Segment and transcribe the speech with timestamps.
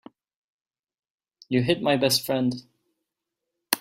[1.47, 2.63] You hit my best friend.